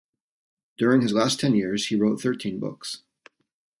During 0.79 1.01
his 1.01 1.13
last 1.13 1.39
ten 1.39 1.53
years 1.53 1.89
he 1.89 1.95
wrote 1.95 2.19
thirteen 2.19 2.59
books. 2.59 3.03